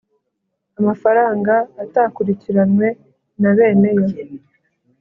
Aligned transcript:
Amafaranga 0.79 1.53
atakurikiranwe 1.83 2.87
na 3.41 3.51
bene 3.57 3.89
yo 3.97 4.05